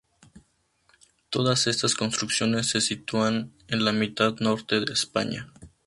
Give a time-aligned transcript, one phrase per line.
[1.29, 5.53] Todas estas construcciones se sitúan en la mitad norte de España.